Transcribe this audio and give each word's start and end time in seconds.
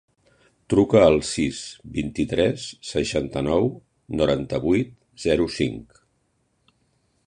Truca 0.73 1.01
al 1.07 1.17
sis, 1.31 1.59
vint-i-tres, 1.99 2.65
seixanta-nou, 2.95 3.69
noranta-vuit, 4.23 4.93
zero, 5.29 5.51
cinc. 5.63 6.05